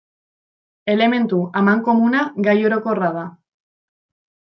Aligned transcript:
Elementu 0.93 1.43
amankomuna 1.63 2.25
gai 2.51 2.59
orokorra 2.73 3.15
da. 3.23 3.31